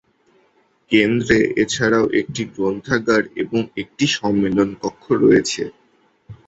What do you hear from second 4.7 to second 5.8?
কক্ষ রয়েছে।